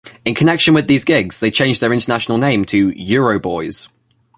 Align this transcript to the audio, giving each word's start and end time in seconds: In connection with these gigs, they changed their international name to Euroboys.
In 0.25 0.33
connection 0.33 0.73
with 0.73 0.87
these 0.87 1.05
gigs, 1.05 1.39
they 1.39 1.51
changed 1.51 1.79
their 1.79 1.93
international 1.93 2.39
name 2.39 2.65
to 2.65 2.89
Euroboys. 2.91 3.87